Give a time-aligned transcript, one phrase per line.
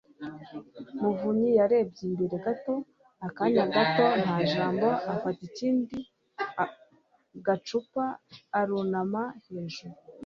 [1.01, 2.75] Muvunyi yarebye imbere gato
[3.27, 5.97] akanya gato, nta jambo, afata ikindi
[7.45, 8.03] gacupa
[8.59, 9.95] arunama hejuru